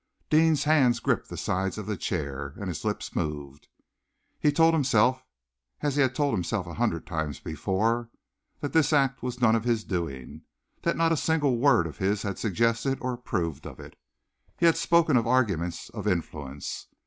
Deane's 0.31 0.63
hands 0.63 0.99
gripped 0.99 1.29
the 1.29 1.37
sides 1.37 1.77
of 1.77 1.85
the 1.85 1.95
chair, 1.95 2.55
and 2.59 2.69
his 2.69 2.83
lips 2.83 3.15
moved. 3.15 3.67
He 4.39 4.51
told 4.51 4.73
himself, 4.73 5.23
as 5.81 5.95
he 5.95 6.01
had 6.01 6.15
told 6.15 6.33
himself 6.33 6.65
a 6.65 6.73
hundred 6.73 7.05
times 7.05 7.39
before, 7.39 8.09
that 8.61 8.73
this 8.73 8.93
act 8.93 9.21
was 9.21 9.39
none 9.41 9.55
of 9.55 9.63
his 9.63 9.83
doing, 9.83 10.41
that 10.81 10.97
not 10.97 11.11
a 11.11 11.17
single 11.17 11.59
word 11.59 11.85
of 11.85 11.99
his 11.99 12.23
had 12.23 12.39
suggested 12.39 12.97
or 12.99 13.13
approved 13.13 13.67
of 13.67 13.79
it. 13.79 13.95
He 14.57 14.65
had 14.65 14.75
spoken 14.75 15.17
of 15.17 15.27
arguments, 15.27 15.89
of 15.91 16.07
influence. 16.07 16.87